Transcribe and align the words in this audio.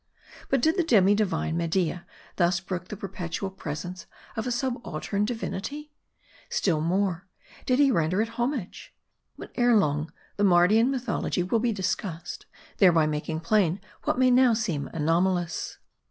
But 0.49 0.63
did 0.63 0.77
the 0.77 0.83
demi 0.83 1.13
divine 1.13 1.55
Media 1.57 2.07
thus 2.37 2.59
brook 2.59 2.87
the 2.87 2.97
perpetual 2.97 3.51
presence 3.51 4.07
of 4.35 4.47
a 4.47 4.51
subaltern 4.51 5.25
divinity? 5.25 5.91
Still 6.49 6.81
more; 6.81 7.27
did 7.67 7.77
he 7.77 7.91
render 7.91 8.19
it 8.19 8.29
homag 8.29 8.73
e? 8.73 8.89
But 9.37 9.51
ere 9.53 9.75
long 9.75 10.11
the 10.37 10.43
Mardian 10.43 10.89
mythology 10.89 11.43
will 11.43 11.59
be 11.59 11.71
discussed, 11.71 12.47
thereby 12.77 13.05
making 13.05 13.41
plain 13.41 13.79
what 14.05 14.17
may 14.17 14.31
now 14.31 14.55
seem 14.55 14.89
anom 14.91 15.27
alous. 15.27 15.77